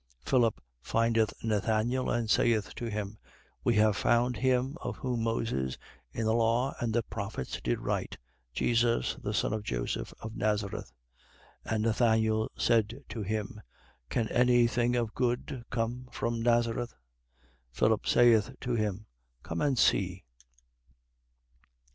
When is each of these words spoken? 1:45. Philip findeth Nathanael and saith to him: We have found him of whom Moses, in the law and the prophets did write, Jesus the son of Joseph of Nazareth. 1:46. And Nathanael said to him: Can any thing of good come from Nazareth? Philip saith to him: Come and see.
1:45. 0.23 0.29
Philip 0.31 0.61
findeth 0.81 1.33
Nathanael 1.43 2.09
and 2.09 2.27
saith 2.27 2.73
to 2.73 2.85
him: 2.85 3.19
We 3.63 3.75
have 3.75 3.95
found 3.95 4.37
him 4.37 4.75
of 4.81 4.97
whom 4.97 5.21
Moses, 5.21 5.77
in 6.11 6.25
the 6.25 6.33
law 6.33 6.73
and 6.79 6.91
the 6.91 7.03
prophets 7.03 7.61
did 7.63 7.79
write, 7.79 8.17
Jesus 8.51 9.15
the 9.21 9.31
son 9.35 9.53
of 9.53 9.61
Joseph 9.61 10.11
of 10.19 10.35
Nazareth. 10.35 10.91
1:46. 11.67 11.73
And 11.75 11.83
Nathanael 11.83 12.51
said 12.57 13.03
to 13.09 13.21
him: 13.21 13.61
Can 14.09 14.27
any 14.29 14.65
thing 14.65 14.95
of 14.95 15.13
good 15.13 15.65
come 15.69 16.09
from 16.11 16.41
Nazareth? 16.41 16.95
Philip 17.71 18.07
saith 18.07 18.55
to 18.61 18.73
him: 18.73 19.05
Come 19.43 19.61
and 19.61 19.77
see. 19.77 20.23